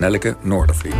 [0.00, 0.94] Nelleke Noordervliet.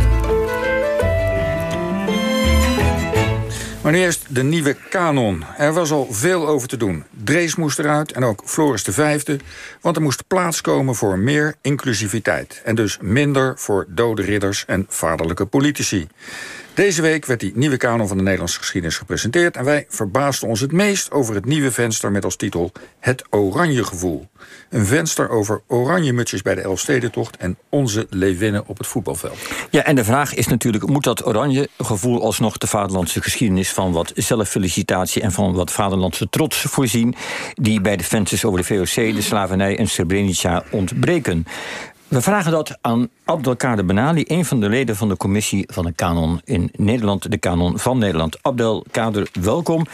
[3.81, 5.43] Maar nu eerst de nieuwe kanon.
[5.57, 7.03] Er was al veel over te doen.
[7.23, 9.39] Drees moest eruit en ook Floris de Vijfde...
[9.81, 12.61] want er moest plaats komen voor meer inclusiviteit...
[12.65, 16.07] en dus minder voor dode ridders en vaderlijke politici.
[16.73, 19.55] Deze week werd die nieuwe kanon van de Nederlandse geschiedenis gepresenteerd...
[19.55, 22.71] en wij verbaasden ons het meest over het nieuwe venster met als titel...
[22.99, 24.27] Het Oranje Gevoel.
[24.69, 27.37] Een venster over oranje mutsjes bij de Elfstedentocht...
[27.37, 29.37] en onze leeuwinnen op het voetbalveld.
[29.69, 30.87] Ja, en de vraag is natuurlijk...
[30.87, 33.71] moet dat oranje gevoel alsnog de vaderlandse geschiedenis...
[33.71, 37.15] van wat zelffelicitatie en van wat vaderlandse trots voorzien...
[37.53, 41.45] die bij de vensters over de VOC, de slavernij en Srebrenica ontbreken?
[42.11, 45.91] We vragen dat aan Abdelkader Benali, een van de leden van de commissie van de
[45.91, 48.37] kanon in Nederland, de kanon van Nederland.
[48.41, 49.85] Abdelkader, welkom.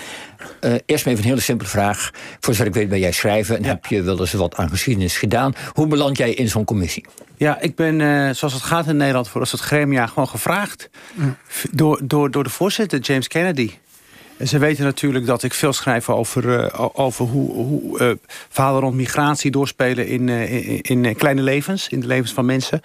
[0.61, 2.11] Uh, eerst maar even een hele simpele vraag.
[2.39, 5.17] Voor zover ik weet ben jij schrijver en heb je wel eens wat aan geschiedenis
[5.17, 5.53] gedaan.
[5.73, 7.05] Hoe beland jij in zo'n commissie?
[7.35, 10.89] Ja, ik ben, uh, zoals het gaat in Nederland, voor het gremia gewoon gevraagd.
[11.71, 13.71] Door, door, door de voorzitter, James Kennedy.
[14.37, 18.11] En ze weten natuurlijk dat ik veel schrijf over, uh, over hoe, hoe uh,
[18.49, 22.81] verhalen rond migratie doorspelen in, uh, in, in, kleine levens, in de levens van mensen.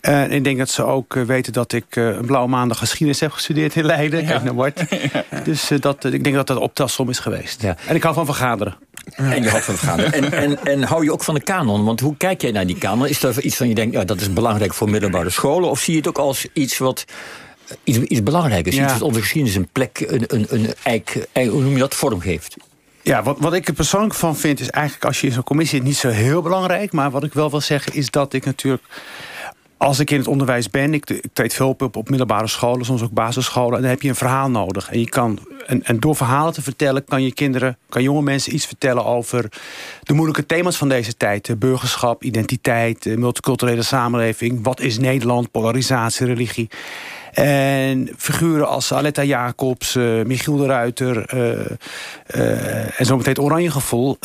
[0.00, 3.76] en ik denk dat ze ook weten dat ik een blauwe maandag geschiedenis heb gestudeerd
[3.76, 4.20] in Leiden.
[4.20, 4.26] Ja.
[4.26, 4.84] Kijk naar Bart.
[5.44, 7.62] Dus dat, ik denk dat dat optelsom is geweest.
[7.62, 7.76] Ja.
[7.86, 8.76] En ik hou van vergaderen.
[9.14, 10.12] En je houdt van vergaderen.
[10.12, 11.84] En, en, en hou je ook van de kanon?
[11.84, 13.06] Want hoe kijk jij naar die kanon?
[13.06, 15.70] Is er iets van je denkt, ja, dat is belangrijk voor middelbare scholen?
[15.70, 17.04] Of zie je het ook als iets wat
[17.84, 18.76] iets, iets belangrijkers.
[18.76, 18.84] Ja.
[18.84, 22.20] Iets wat onze geschiedenis een plek, een, een, een eik, hoe noem je dat, vorm
[22.20, 22.56] geeft.
[23.02, 25.82] Ja, wat, wat ik er persoonlijk van vind is eigenlijk als je in zo'n commissie
[25.82, 26.92] niet zo heel belangrijk.
[26.92, 28.82] Maar wat ik wel wil zeggen is dat ik natuurlijk
[29.76, 33.02] als ik in het onderwijs ben, ik, ik treed veel op, op middelbare scholen, soms
[33.02, 34.90] ook basisscholen, en dan heb je een verhaal nodig.
[34.90, 38.54] En, je kan, en, en door verhalen te vertellen kan je kinderen, kan jonge mensen
[38.54, 39.48] iets vertellen over
[40.02, 41.58] de moeilijke thema's van deze tijd.
[41.58, 46.68] Burgerschap, identiteit, multiculturele samenleving, wat is Nederland, polarisatie, religie.
[47.36, 54.18] En figuren als Aletta Jacobs, uh, Michiel de Ruiter uh, en zometeen het Oranje Gevoel...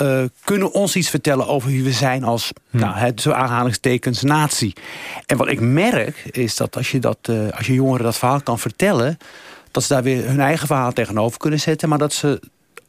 [0.44, 2.78] kunnen ons iets vertellen over wie we zijn als, hm.
[2.78, 4.74] nou, het, zo aanhalingstekens, natie.
[5.26, 7.18] En wat ik merk is dat als je, dat,
[7.56, 9.18] als je jongeren dat verhaal kan vertellen...
[9.72, 11.90] dat ze daar weer hun eigen verhaal tegenover kunnen zetten...
[11.90, 12.40] maar dat ze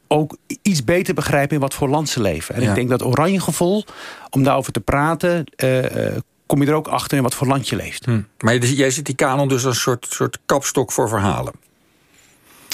[0.07, 2.55] ook iets beter begrijpen in wat voor land ze leven.
[2.55, 3.85] En ik denk dat Oranje Gevoel,
[4.29, 5.45] om daarover te praten
[6.45, 8.05] kom je er ook achter in wat voor land je leeft.
[8.05, 8.21] Hm.
[8.39, 11.53] Maar jij ziet die kanon dus als een soort, soort kapstok voor verhalen.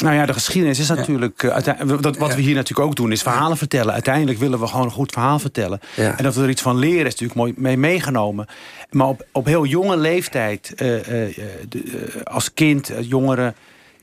[0.02, 1.44] Nou ja, de geschiedenis is natuurlijk...
[1.44, 1.58] Uh,
[2.02, 3.94] dat, wat we hier natuurlijk ook doen, is verhalen vertellen.
[3.94, 5.80] Uiteindelijk willen we gewoon een goed verhaal vertellen.
[5.96, 6.18] Ja.
[6.18, 8.48] En dat we er iets van leren, is natuurlijk mooi mee meegenomen.
[8.90, 11.36] Maar op, op heel jonge leeftijd, uh, uh,
[11.70, 13.56] de, als kind, jongeren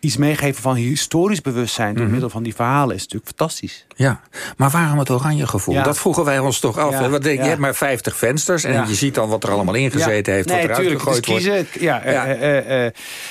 [0.07, 1.95] iets meegeven van historisch bewustzijn...
[1.95, 2.13] door mhm.
[2.13, 3.87] middel van die verhalen is natuurlijk fantastisch.
[3.97, 4.21] Ja,
[4.57, 5.83] maar waarom het oranje gevoel?
[5.83, 6.91] Dat vroegen wij ons toch af.
[6.91, 10.33] Ja, denk, Je hebt maar 50 vensters en je ziet dan wat er allemaal ingezeten
[10.33, 10.49] heeft...
[10.49, 11.81] Nee, wat eruit gegooid dus kiezen, wordt.
[11.81, 12.85] Ja, uh, uh,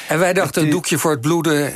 [0.08, 1.74] en wij dachten een doekje voor het bloeden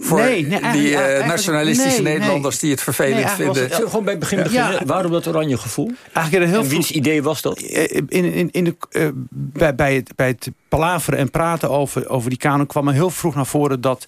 [0.00, 3.54] voor nee, nee, die uh, nationalistische nee, Nederlanders die het vervelend vinden.
[3.54, 4.72] Zullen we gewoon bij het begin beginnen?
[4.72, 5.90] Ja, Waarom dat oranje gevoel?
[6.12, 7.60] Eigenlijk heel en wiens idee was dat?
[7.60, 12.30] In, in, in de, uh, bij, bij, het, bij het palaveren en praten over, over
[12.30, 14.04] die kanon kwam er heel vroeg naar voren dat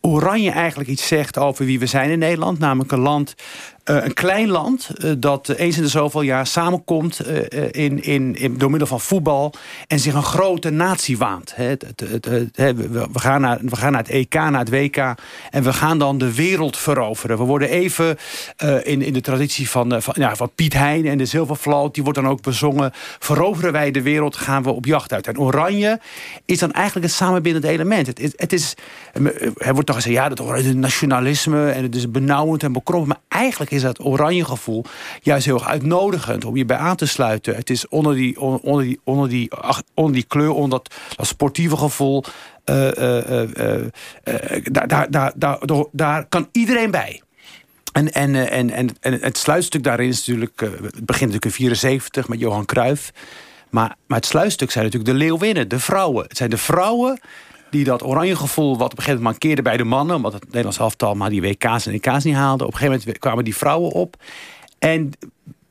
[0.00, 2.58] Oranje eigenlijk iets zegt over wie we zijn in Nederland.
[2.58, 3.34] Namelijk een land,
[3.84, 7.38] uh, een klein land, uh, dat eens in de zoveel jaar samenkomt uh,
[7.70, 9.54] in, in, in, door middel van voetbal.
[9.86, 11.56] En zich een grote natie waant.
[11.56, 14.96] He, het, het, we, gaan naar, we gaan naar het EK, naar het WK.
[15.50, 17.38] En we gaan dan de wereld veroveren.
[17.38, 18.16] We worden even
[18.82, 21.94] in, in de traditie van, van, ja, van Piet Hein en de zilvervloot.
[21.94, 22.90] Die wordt dan ook bezongen.
[23.18, 25.26] Veroveren wij de wereld, gaan we op jacht uit.
[25.26, 26.00] En Oranje
[26.44, 28.06] is dan eigenlijk het samenbindende element.
[28.06, 28.74] Het, het, is,
[29.56, 31.70] er wordt dan gezegd, ja, dat oranje nationalisme...
[31.70, 33.08] en het is benauwend en bekrompen.
[33.08, 34.84] Maar eigenlijk is dat oranje gevoel
[35.20, 36.44] juist heel uitnodigend...
[36.44, 37.54] om je bij aan te sluiten.
[37.54, 39.50] Het is onder die, onder die, onder die,
[39.94, 42.24] onder die kleur, onder dat, dat sportieve gevoel...
[42.64, 43.86] Uh, uh, uh,
[44.62, 45.58] daar, daar, daar, daar,
[45.92, 47.22] daar kan iedereen bij.
[47.92, 50.60] En, en, en, en, en het sluitstuk daarin is natuurlijk...
[50.60, 53.12] het begint natuurlijk in 74 met Johan Cruijff...
[53.72, 56.24] Maar, maar het sluitstuk zijn natuurlijk de leeuwinnen, de vrouwen.
[56.28, 57.20] Het zijn de vrouwen
[57.72, 58.76] die dat oranje gevoel...
[58.76, 60.16] wat op een gegeven moment mankeerde bij de mannen...
[60.16, 62.64] omdat het Nederlands elftal maar die WK's en EK's niet haalde.
[62.66, 64.16] Op een gegeven moment kwamen die vrouwen op.
[64.78, 65.12] En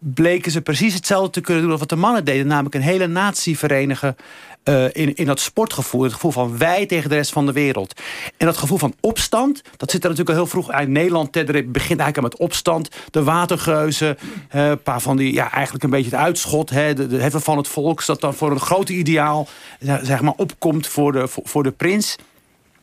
[0.03, 1.71] bleken ze precies hetzelfde te kunnen doen...
[1.71, 2.48] als wat de mannen deden.
[2.48, 4.15] Namelijk een hele natie verenigen
[4.63, 6.03] uh, in, in dat sportgevoel.
[6.03, 8.01] Het gevoel van wij tegen de rest van de wereld.
[8.38, 10.88] En dat gevoel van opstand, dat zit er natuurlijk al heel vroeg uit.
[10.88, 12.89] Nederland begint eigenlijk met opstand.
[13.12, 14.18] De watergeuzen,
[14.50, 16.69] een paar van die, ja, eigenlijk een beetje het uitschot.
[16.69, 19.47] Hè, de, heffen van het volk, dat dan voor een groot ideaal
[20.01, 22.18] zeg maar, opkomt voor de, voor de prins.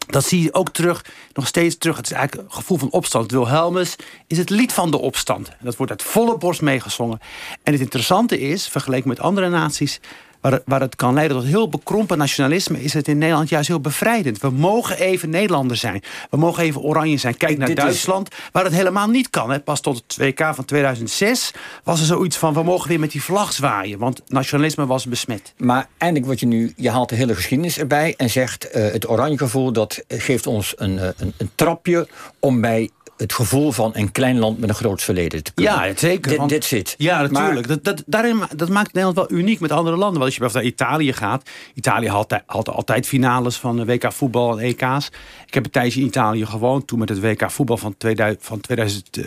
[0.08, 1.96] Dat zie je ook terug, nog steeds terug.
[1.96, 3.30] Het is eigenlijk een gevoel van opstand.
[3.30, 3.96] Wilhelmus
[4.26, 5.50] is het lied van de opstand.
[5.60, 7.18] Dat wordt uit volle borst meegezongen.
[7.62, 10.00] En het interessante is, vergeleken met andere naties
[10.50, 12.82] waar, waar het kan leiden tot heel bekrompen nationalisme...
[12.82, 14.40] is het in Nederland juist heel bevrijdend.
[14.40, 16.02] We mogen even Nederlander zijn.
[16.30, 17.36] We mogen even oranje zijn.
[17.36, 19.50] Kijk naar Duitsland, waar het helemaal niet kan.
[19.50, 19.60] Hè.
[19.60, 21.52] Pas tot het WK van 2006
[21.84, 22.54] was er zoiets van...
[22.54, 25.54] we mogen weer met die vlag zwaaien, want nationalisme was besmet.
[25.56, 28.14] Maar eindelijk word je nu, je haalt de hele geschiedenis erbij...
[28.16, 32.08] en zegt uh, het oranje gevoel, dat geeft ons een, een, een trapje
[32.38, 35.72] om bij het gevoel van een klein land met een groot verleden te kunnen.
[35.72, 36.48] Ja, zeker.
[36.48, 36.94] Dit, zit.
[36.98, 37.68] Ja, natuurlijk.
[37.68, 40.20] dat, dat, daarin, dat maakt Nederland wel uniek met andere landen.
[40.20, 41.50] Want als je bijvoorbeeld naar Italië gaat...
[41.74, 45.10] Italië had, had altijd finales van WK voetbal en EK's.
[45.46, 46.86] Ik heb een tijdje in Italië gewoond.
[46.86, 49.24] Toen met het WK voetbal van, 2000, van 2000, uh,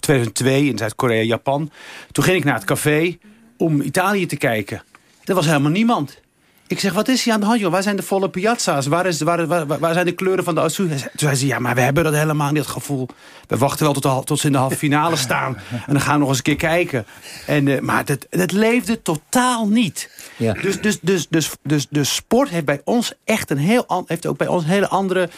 [0.00, 1.70] 2002 in Zuid-Korea, Japan.
[2.12, 3.18] Toen ging ik naar het café
[3.56, 4.82] om Italië te kijken.
[5.24, 6.24] Er was helemaal niemand.
[6.68, 7.70] Ik zeg, wat is hier aan de hand, joh?
[7.70, 8.86] Waar zijn de volle piazza's?
[8.86, 10.88] Waar, is, waar, waar, waar zijn de kleuren van de Azul?
[10.88, 13.08] Toen zei ze, ja, maar we hebben dat helemaal niet, het gevoel.
[13.46, 15.56] We wachten wel tot, tot ze in de halve finale staan.
[15.70, 17.06] En dan gaan we nog eens een keer kijken.
[17.46, 20.10] En, uh, maar het, het leefde totaal niet.
[20.36, 20.52] Ja.
[20.52, 24.36] Dus, dus, dus, dus, dus, dus sport heeft bij ons echt een heel heeft ook
[24.36, 25.28] bij ons een hele andere,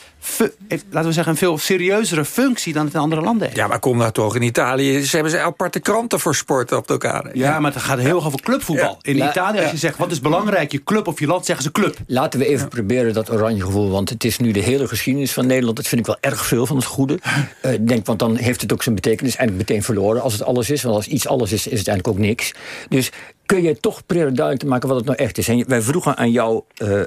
[0.69, 3.57] heeft, laten we zeggen, een veel serieuzere functie dan het in andere landen heeft.
[3.57, 5.03] Ja, maar kom nou toch in Italië.
[5.03, 7.25] Ze hebben ze aparte kranten voor sport op elkaar.
[7.25, 8.99] Ja, ja maar het gaat heel erg over clubvoetbal.
[9.03, 11.73] In Italië, als je zegt, wat is belangrijk, je club of je land, zeggen ze
[11.73, 11.97] club.
[12.07, 15.47] Laten we even proberen dat oranje gevoel, want het is nu de hele geschiedenis van
[15.47, 15.77] Nederland.
[15.77, 17.19] Dat vind ik wel erg veel van het goede.
[17.63, 20.71] uh, denk, want dan heeft het ook zijn betekenis eigenlijk meteen verloren als het alles
[20.71, 20.83] is.
[20.83, 22.53] Want als iets alles is, is het eigenlijk ook niks.
[22.89, 23.11] Dus
[23.47, 25.49] kun je toch proberen duidelijk te maken wat het nou echt is.
[25.49, 27.01] En wij vroegen aan jou uh,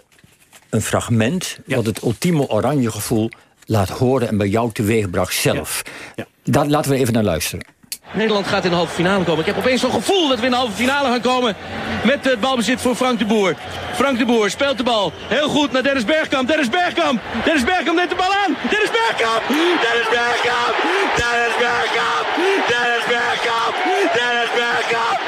[0.69, 1.59] een fragment...
[1.65, 1.75] Ja.
[1.75, 3.29] wat het ultieme oranje gevoel
[3.65, 4.27] laat horen...
[4.27, 5.81] en bij jou teweegbracht zelf.
[6.15, 6.25] Ja.
[6.43, 6.51] Ja.
[6.51, 7.65] Daar laten we even naar luisteren.
[8.13, 9.39] Nederland gaat in de halve finale komen.
[9.39, 11.55] Ik heb opeens zo'n gevoel dat we in de halve finale gaan komen.
[12.03, 13.55] Met het balbezit voor Frank de Boer.
[13.93, 15.13] Frank de Boer speelt de bal.
[15.27, 16.47] Heel goed naar Dennis Bergkamp.
[16.47, 17.21] Dennis Bergkamp.
[17.43, 18.57] Dennis Bergkamp neemt de bal aan.
[18.69, 19.41] Dennis Bergkamp.
[19.85, 20.75] Dennis Bergkamp.
[21.19, 22.25] Dennis Bergkamp.
[22.71, 23.73] Dennis Bergkamp.
[24.17, 25.19] Dennis Bergkamp.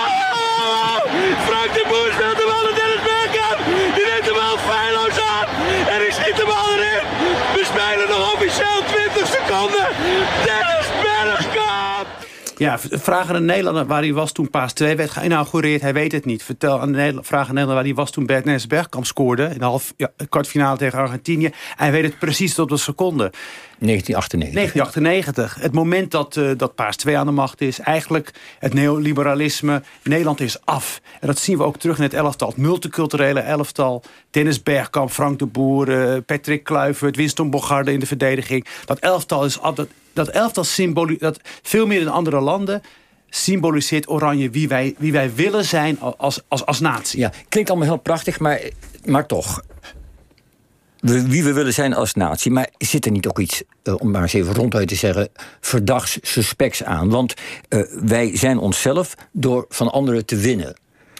[0.00, 0.96] Oh!
[1.48, 3.58] Frank de Boer speelt de bal naar Dennis Bergkamp.
[3.96, 5.46] Die neemt de bal feilloos aan.
[5.94, 7.02] En ik schiet de bal erin.
[7.56, 9.86] We spelen nog officieel 20 seconden.
[10.46, 12.06] Dennis Bergkamp.
[12.62, 15.80] Ja, vraag aan een Nederlander waar hij was toen Paas 2 werd geïnaugureerd.
[15.80, 16.42] Hij weet het niet.
[16.42, 19.44] Vertel aan de Nederlander, vraag aan een Nederlander waar hij was toen Bert Bergkamp scoorde.
[19.44, 21.50] In de half, ja, kwartfinale tegen Argentinië.
[21.76, 23.32] Hij weet het precies tot de seconde.
[23.78, 24.54] 1998.
[24.54, 25.54] 1998.
[25.62, 27.80] Het moment dat, uh, dat Paas 2 aan de macht is.
[27.80, 29.82] Eigenlijk het neoliberalisme.
[30.02, 31.00] Nederland is af.
[31.20, 32.48] En dat zien we ook terug in het elftal.
[32.48, 34.02] Het multiculturele elftal.
[34.30, 38.66] Dennis Bergkamp, Frank de Boer, uh, Patrick Kluivert, Winston Bogarde in de verdediging.
[38.84, 39.74] Dat elftal is af.
[39.74, 42.82] Dat, dat elftal symboliseert dat veel meer dan andere landen
[43.34, 47.18] symboliseert Oranje wie wij, wie wij willen zijn als, als, als natie.
[47.18, 48.60] Ja, klinkt allemaal heel prachtig, maar,
[49.04, 49.62] maar toch.
[51.00, 52.50] Wie we willen zijn als natie.
[52.50, 55.28] Maar zit er niet ook iets, uh, om maar eens even ronduit te zeggen...
[55.60, 57.08] verdachts, suspects aan?
[57.10, 57.34] Want
[57.68, 60.76] uh, wij zijn onszelf door van anderen te winnen.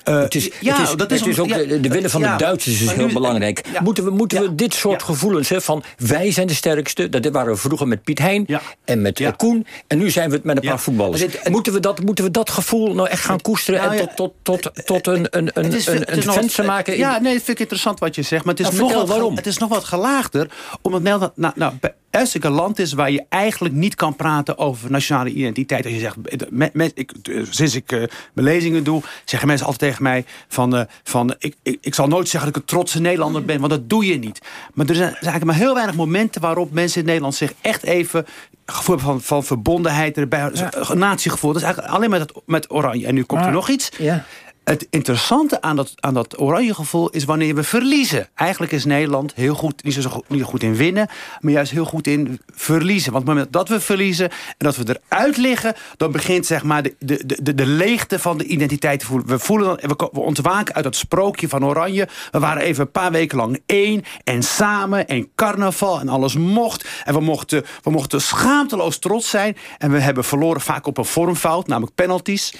[0.09, 2.11] Uh, het is, ja, het is, dat is, het is ook ja, de, de winnen
[2.11, 3.63] van ja, de Duitsers is heel nu, belangrijk.
[3.83, 7.09] moeten we, moeten we dit soort gevoelens hè, van wij zijn de sterkste...
[7.09, 8.47] dat waren we vroeger met Piet Hein
[8.85, 9.31] en met ja.
[9.31, 9.67] Koen...
[9.87, 11.21] en nu zijn we het met een paar voetballers.
[11.21, 13.81] Dit, moeten, we dat, moeten we dat gevoel nou echt gaan koesteren...
[13.81, 16.93] en tot, tot, tot, tot een, een, een, is, een, een, een venster maken?
[16.93, 16.99] In...
[16.99, 18.45] Ja, nee, dat vind ik interessant wat je zegt.
[18.45, 19.37] Maar het is, nog wat, waarom.
[19.37, 20.51] Het is nog wat gelaagder.
[20.83, 21.33] Omdat Nederland...
[21.37, 21.73] Nou, nou,
[22.21, 25.85] als ik een land is waar je eigenlijk niet kan praten over nationale identiteit.
[25.85, 26.17] Als je zegt,
[26.51, 27.13] met, met, ik,
[27.51, 27.99] sinds ik uh,
[28.33, 32.09] mijn lezingen doe, zeggen mensen altijd tegen mij van, uh, van ik, ik, ik, zal
[32.09, 34.41] nooit zeggen dat ik een trotse Nederlander ben, want dat doe je niet.
[34.75, 37.53] Maar er zijn, er zijn eigenlijk maar heel weinig momenten waarop mensen in Nederland zich
[37.61, 38.27] echt even
[38.67, 40.71] gevoel van, van verbondenheid erbij, ja.
[40.73, 41.53] een natiegevoel.
[41.53, 43.07] Dat is eigenlijk alleen met, het, met oranje.
[43.07, 43.91] En nu komt maar, er nog iets.
[43.99, 44.25] Ja.
[44.65, 48.29] Het interessante aan dat, aan dat oranje gevoel is wanneer we verliezen.
[48.35, 51.09] Eigenlijk is Nederland heel goed, niet zo goed, niet goed in winnen...
[51.41, 53.13] maar juist heel goed in verliezen.
[53.13, 55.75] Want op het moment dat we verliezen en dat we eruit liggen...
[55.97, 59.27] dan begint zeg maar de, de, de, de leegte van de identiteit te voelen.
[59.27, 62.09] We, voelen dan, we, we ontwaken uit dat sprookje van oranje.
[62.31, 66.89] We waren even een paar weken lang één en samen en carnaval en alles mocht.
[67.05, 69.57] En we mochten, we mochten schaamteloos trots zijn.
[69.79, 72.55] En we hebben verloren vaak op een vormfout, namelijk penalties...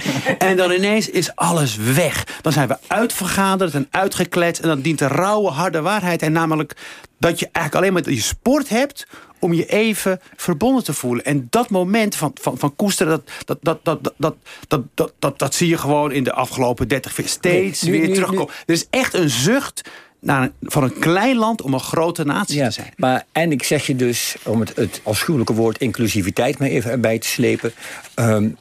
[0.38, 2.26] En dan ineens is alles weg.
[2.40, 4.62] Dan zijn we uitvergaderd en uitgekletst.
[4.62, 6.22] En dan dient de rauwe, harde waarheid.
[6.22, 6.76] En namelijk
[7.18, 9.06] dat je eigenlijk alleen maar je sport hebt
[9.38, 11.24] om je even verbonden te voelen.
[11.24, 14.36] En dat moment van, van, van koesteren, dat, dat, dat, dat, dat,
[14.68, 18.14] dat, dat, dat, dat zie je gewoon in de afgelopen 30 steeds nee, nu, weer
[18.14, 18.54] terugkomen.
[18.66, 19.90] Er is echt een zucht
[20.22, 22.92] naar een, van een klein land om een grote natie ja, te zijn.
[22.96, 27.28] Maar eindelijk zeg je dus, om het, het afschuwelijke woord inclusiviteit maar even erbij te
[27.28, 27.72] slepen...
[28.16, 28.56] Um,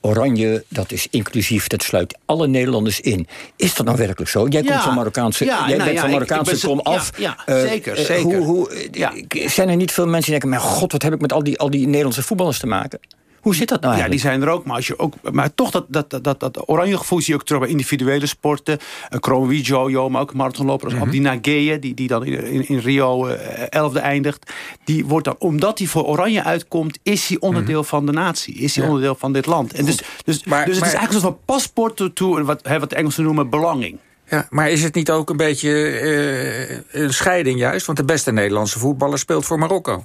[0.00, 3.26] Oranje, dat is inclusief, dat sluit alle Nederlanders in.
[3.56, 4.46] Is dat nou werkelijk zo?
[4.48, 7.10] Jij komt van Marokkaanse, ja, jij nou, bent van Marokkaanse kom af.
[7.18, 8.38] Ja, uh, zeker, zeker.
[8.38, 10.48] Hoe, hoe, zijn er niet veel mensen die denken...
[10.48, 12.98] maar god, wat heb ik met al die, al die Nederlandse voetballers te maken?
[13.46, 14.64] Hoe zit dat nou Ja, die zijn er ook.
[14.64, 17.46] Maar, als je ook, maar toch dat, dat, dat, dat, oranje gevoel zie je ook
[17.46, 18.78] terug bij individuele sporten.
[19.08, 21.78] Een Kroonwie Jojo, maar ook marathonloper als Abdina Geye...
[21.78, 24.52] Die, die dan in, in, Rio eh, elfde eindigt.
[24.84, 26.98] Die wordt dan, omdat hij voor oranje uitkomt...
[27.02, 28.54] is hij onderdeel van de natie.
[28.54, 29.72] Is hij onderdeel van dit land.
[29.72, 32.42] En dus, dus, dus het is eigenlijk een soort van paspoort toe-.
[32.42, 33.98] Wat, wat de Engelsen noemen belonging.
[34.28, 37.86] Ja, maar is het niet ook een beetje eh, een scheiding juist?
[37.86, 40.04] Want de beste Nederlandse voetballer speelt voor Marokko.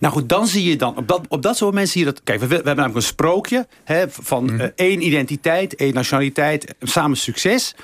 [0.00, 2.20] Nou goed, dan zie je dan, op dat, op dat soort momenten zie je dat...
[2.24, 7.16] Kijk, we, we hebben namelijk een sprookje hè, van eh, één identiteit, één nationaliteit, samen
[7.16, 7.74] succes.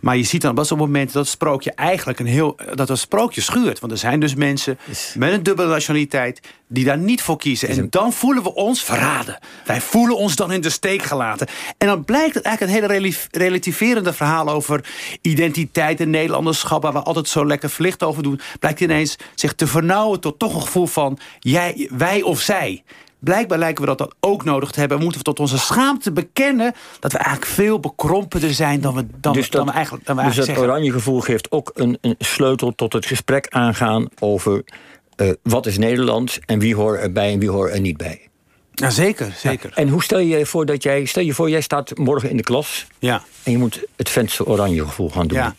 [0.00, 2.56] Maar je ziet dan op dat soort momenten dat het sprookje eigenlijk een heel...
[2.74, 3.80] dat het sprookje schuurt.
[3.80, 4.78] Want er zijn dus mensen
[5.14, 6.40] met een dubbele nationaliteit...
[6.68, 7.68] die daar niet voor kiezen.
[7.68, 9.38] En dan voelen we ons verraden.
[9.64, 11.46] Wij voelen ons dan in de steek gelaten.
[11.78, 14.48] En dan blijkt het eigenlijk een hele relativerende verhaal...
[14.48, 14.84] over
[15.20, 16.82] identiteit en Nederlanderschap...
[16.82, 18.40] waar we altijd zo lekker verlicht over doen...
[18.60, 21.18] blijkt ineens zich te vernauwen tot toch een gevoel van...
[21.38, 22.82] Jij, wij of zij.
[23.18, 24.98] Blijkbaar lijken we dat dan ook nodig te hebben.
[24.98, 26.74] We moeten tot onze schaamte bekennen...
[27.00, 30.22] dat we eigenlijk veel bekrompener zijn dan we, dan, dus dan we eigenlijk, dan we
[30.22, 30.64] dus eigenlijk dat zeggen.
[30.64, 34.64] oranje gevoel geeft ook een, een sleutel tot het gesprek aangaan over
[35.16, 38.20] eh, wat is Nederland en wie hoort erbij en wie hoort er niet bij.
[38.72, 39.70] Ja, zeker, zeker.
[39.74, 42.36] En hoe stel je je voor dat jij, stel je voor, jij staat morgen in
[42.36, 43.22] de klas Ja.
[43.42, 45.38] en je moet het venster oranje gevoel gaan doen.
[45.38, 45.54] Ja.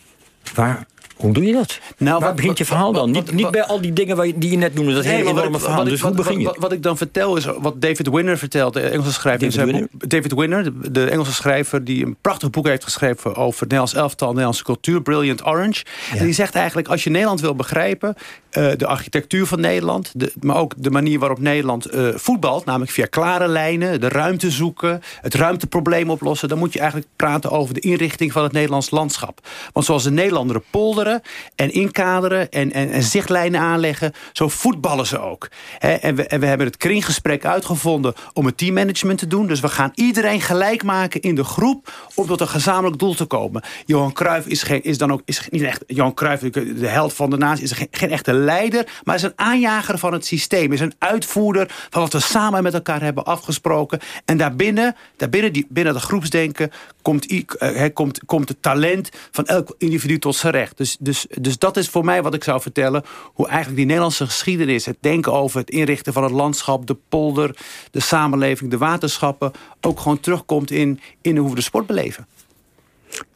[0.54, 0.86] Waar,
[1.18, 1.78] hoe doe je dat?
[1.98, 3.10] Nou, Waar begint je verhaal dan?
[3.10, 5.58] niet, niet bij al die dingen waar je, die je net noemde, dat hele enorme
[5.58, 5.76] verhaal.
[5.76, 6.54] wat Dus ik- hoe begin je?
[6.58, 9.46] Wat, ik dan vertel is wat David Winner vertelt, de Engelse schrijver.
[9.46, 13.62] in David boek- David Winner, de, Engelse schrijver die een prachtig boek heeft geschreven over
[13.62, 15.84] Nederlands elftal, Nederlandse cultuur, Brilliant Orange.
[16.16, 18.14] En die zegt eigenlijk, als je Nederland wil begrijpen,
[18.50, 22.90] eh, de architectuur van Nederland, de, maar ook de manier waarop Nederland eh, voetbalt, namelijk
[22.90, 27.74] via klare lijnen, de ruimte zoeken, het ruimteprobleem oplossen, dan moet je eigenlijk praten over
[27.74, 29.40] de inrichting van het Nederlands landschap.
[29.72, 31.06] Want zoals de Nederlanderen polderen
[31.54, 35.48] en inkaderen en, en, en zichtlijnen aanleggen, zo voetballen ze ook.
[35.78, 39.46] En, we, en we hebben het kringgesprek uitgevonden om het teammanagement te doen.
[39.46, 43.24] Dus we gaan iedereen gelijk maken in de groep om tot een gezamenlijk doel te
[43.24, 43.62] komen.
[43.86, 45.84] Johan Cruijff is, geen, is dan ook is niet echt.
[45.86, 49.32] Johan Cruijff, de held van de natie, is geen, geen echte leider, maar is een
[49.36, 50.72] aanjager van het systeem.
[50.72, 53.98] Is een uitvoerder van wat we samen met elkaar hebben afgesproken.
[54.24, 56.70] En daarbinnen, daarbinnen die, binnen dat groepsdenken
[57.02, 60.76] komt, i- eh, komt, komt het talent van elk individu tot zijn recht.
[60.76, 63.02] Dus, dus, dus dat is voor mij wat ik zou vertellen.
[63.34, 67.56] Hoe eigenlijk die Nederlandse geschiedenis, het denken over het inrichten van het landschap, de polder,
[67.90, 72.26] de samenleving, de waterschappen, ook gewoon terugkomt in, in hoe we de sport beleven.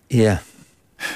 [0.06, 0.42] Ja.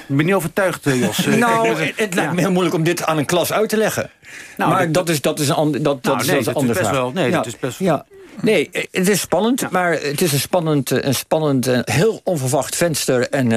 [0.08, 1.26] Ik ben niet overtuigd, eh, Jos.
[1.36, 2.32] Nou, het, het lijkt ja.
[2.32, 4.10] me heel moeilijk om dit aan een klas uit te leggen.
[4.56, 6.40] Nou, maar dat- dat, is, dat is een, ander, dat, dat Nou, is, nee, dat
[6.40, 7.00] is een is andere best vraag.
[7.00, 7.36] wel- nee, ja.
[7.36, 8.06] dat is best- Ja.
[8.42, 12.20] Nee, eh, het is spannend, maar het is een spannend, eh, een spannend eh, heel
[12.24, 13.28] onverwacht venster.
[13.28, 13.48] En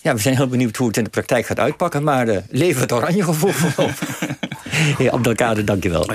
[0.00, 2.04] ja, we zijn heel benieuwd hoe het in de praktijk gaat uitpakken.
[2.04, 3.98] Maar leven het oranje gevoel voorop.
[4.96, 6.06] hey, Abdelkader, dankjewel.